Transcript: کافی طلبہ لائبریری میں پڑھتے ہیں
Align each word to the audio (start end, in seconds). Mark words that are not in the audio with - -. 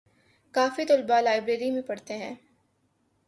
کافی 0.53 0.85
طلبہ 0.85 1.19
لائبریری 1.21 1.69
میں 1.71 1.81
پڑھتے 1.81 2.17
ہیں 2.17 2.33